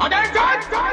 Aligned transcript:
understand 0.00 0.85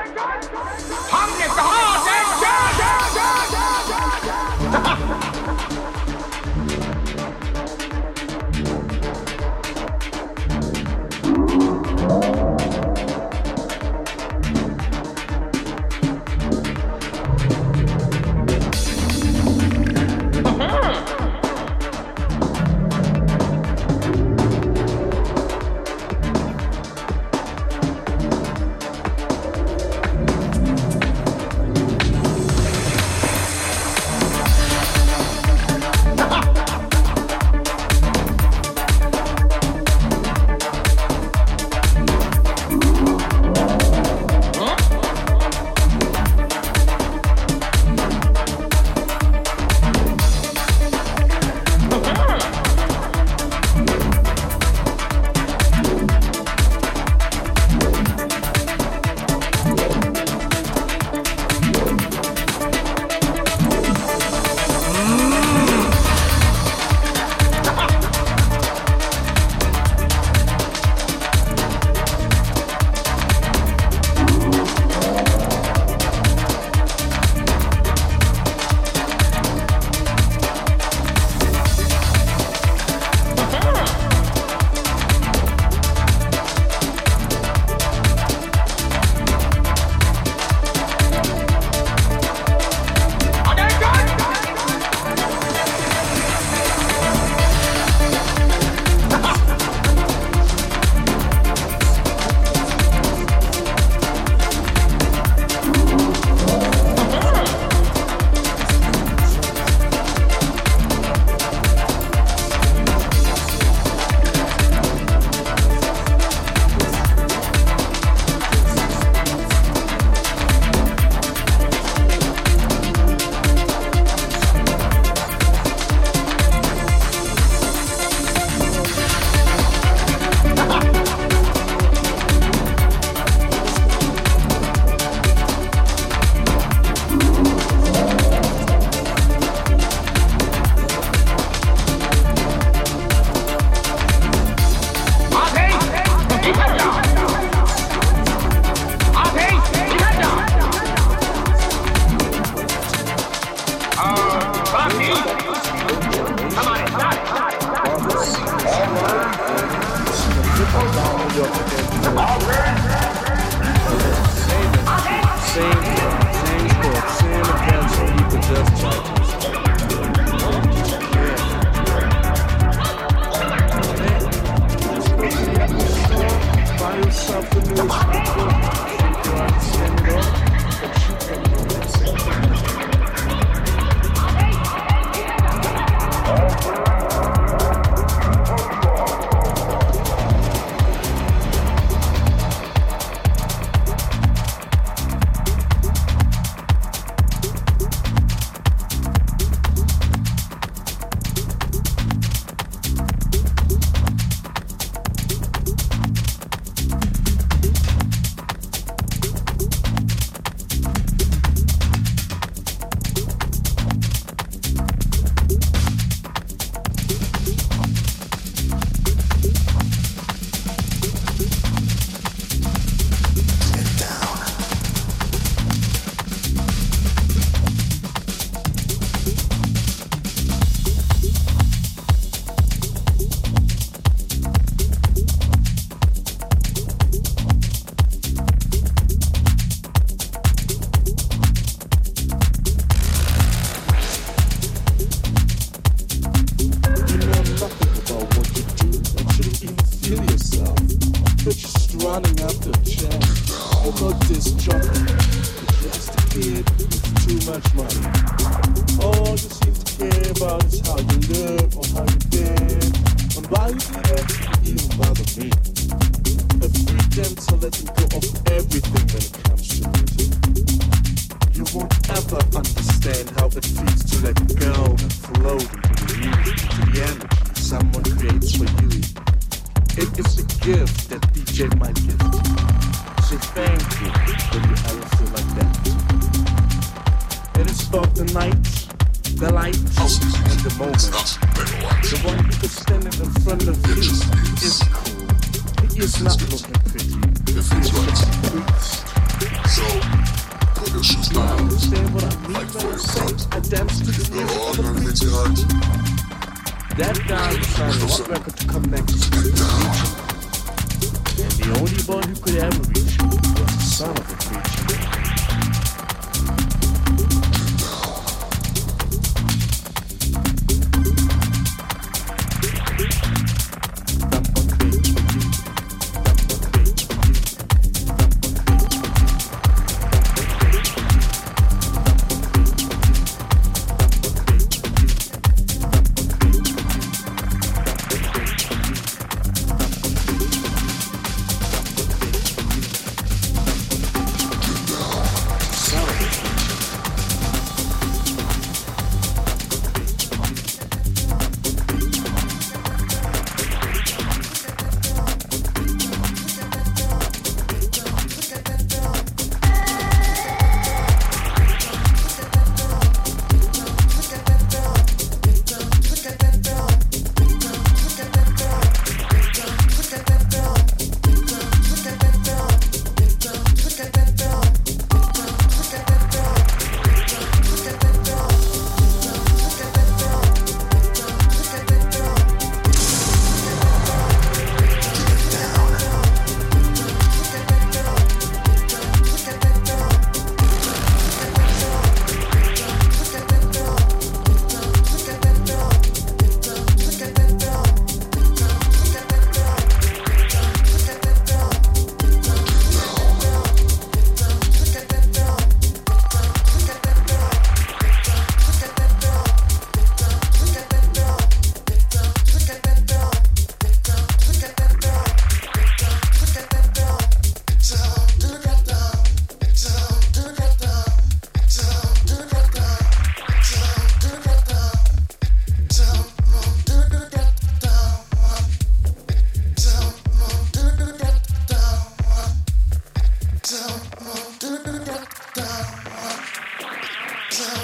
Yeah. 437.60 437.83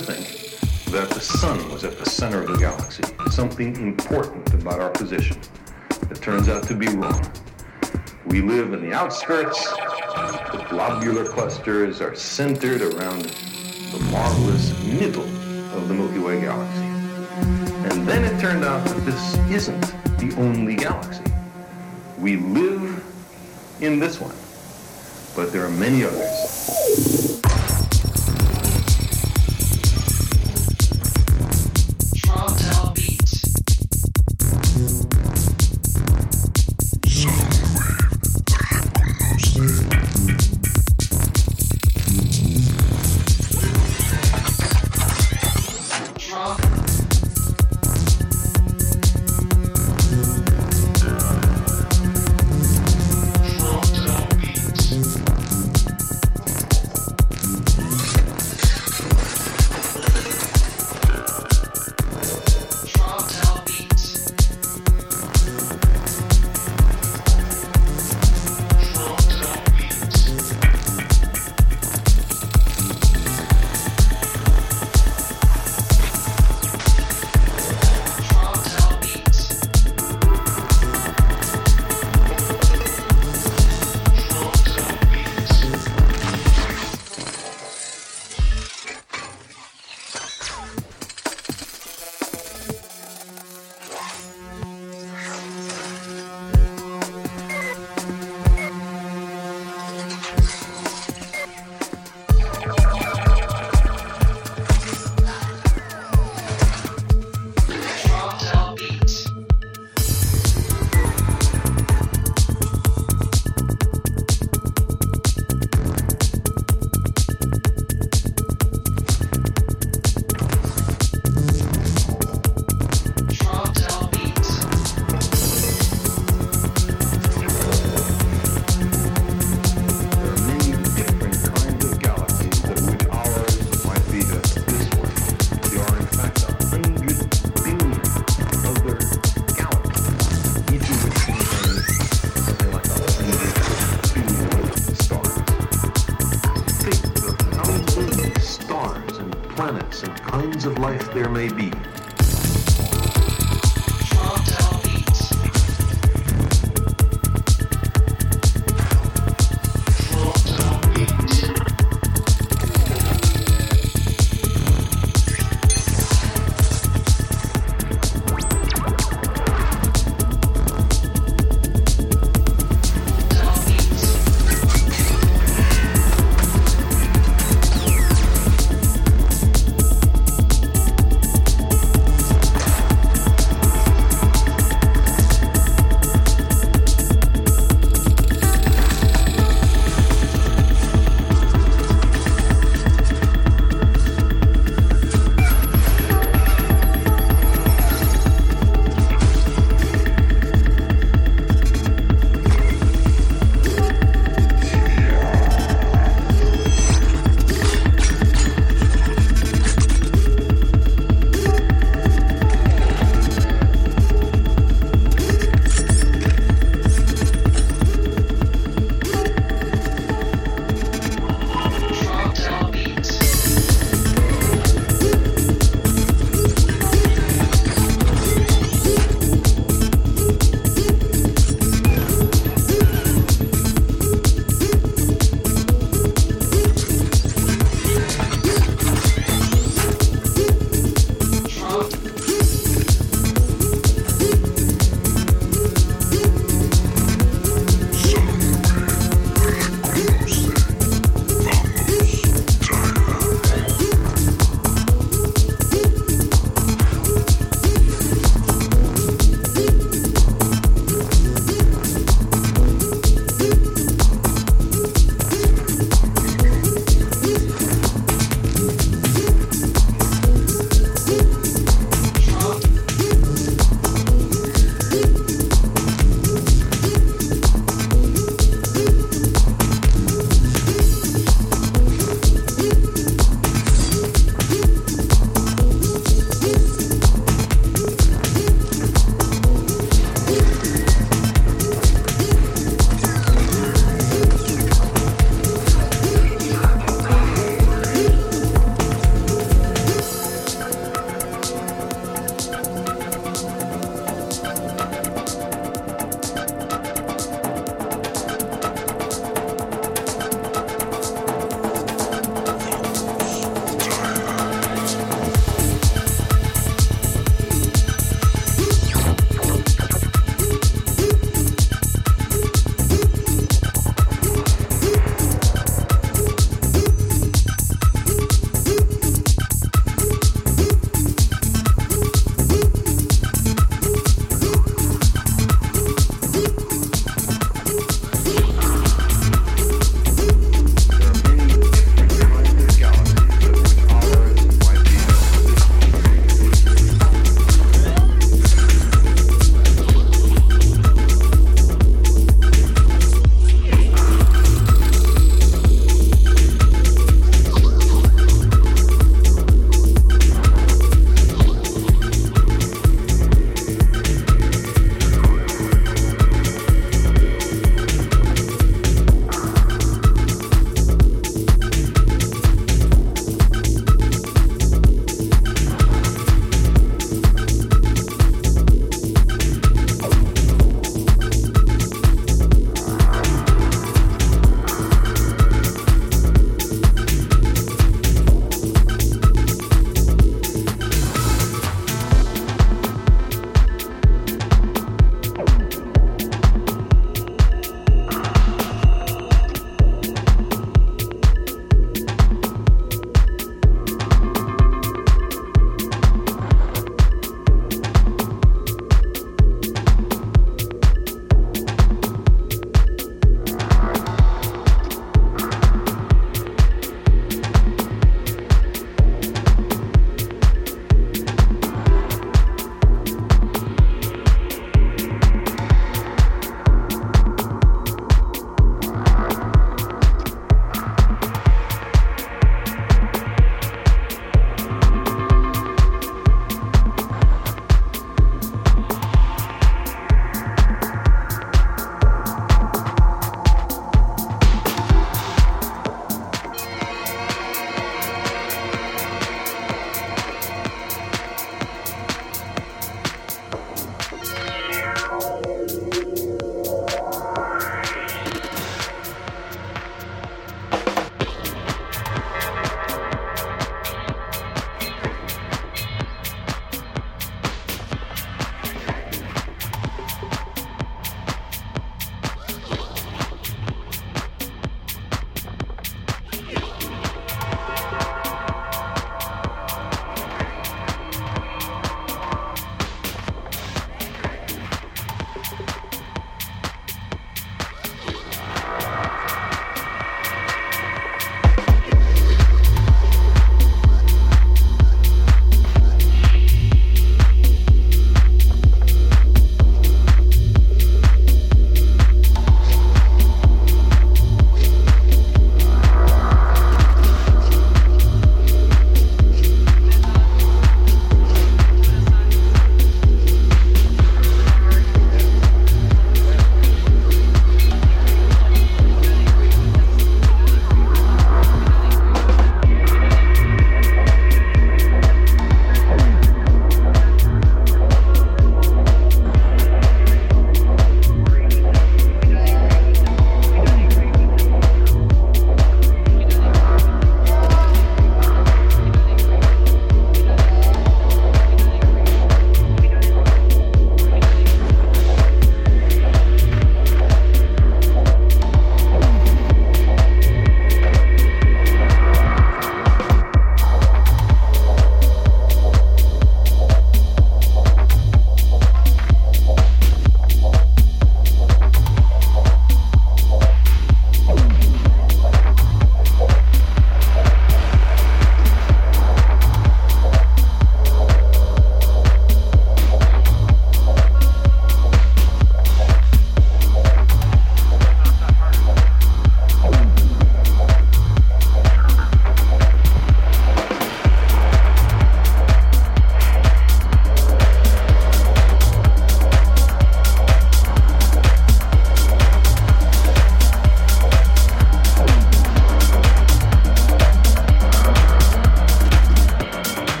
Think 0.00 0.60
that 0.86 1.10
the 1.10 1.20
sun 1.20 1.70
was 1.70 1.84
at 1.84 1.98
the 1.98 2.08
center 2.08 2.42
of 2.42 2.48
the 2.48 2.56
galaxy, 2.56 3.02
something 3.30 3.76
important 3.76 4.52
about 4.54 4.80
our 4.80 4.90
position. 4.90 5.38
It 6.10 6.22
turns 6.22 6.48
out 6.48 6.62
to 6.64 6.74
be 6.74 6.88
wrong. 6.88 7.30
We 8.26 8.40
live 8.40 8.72
in 8.72 8.88
the 8.88 8.94
outskirts. 8.94 9.70
The 9.72 10.66
globular 10.70 11.26
clusters 11.26 12.00
are 12.00 12.14
centered 12.14 12.80
around 12.80 13.24
the 13.24 13.98
marvelous 14.10 14.76
middle 14.84 15.24
of 15.76 15.88
the 15.88 15.94
Milky 15.94 16.18
Way 16.18 16.40
galaxy. 16.40 16.84
And 17.90 18.06
then 18.06 18.24
it 18.24 18.40
turned 18.40 18.64
out 18.64 18.84
that 18.86 19.04
this 19.04 19.36
isn't 19.50 19.82
the 20.18 20.34
only 20.38 20.76
galaxy. 20.76 21.24
We 22.18 22.36
live 22.36 23.04
in 23.80 23.98
this 23.98 24.20
one, 24.20 24.34
but 25.36 25.52
there 25.52 25.64
are 25.64 25.70
many 25.70 26.04
others. 26.04 27.29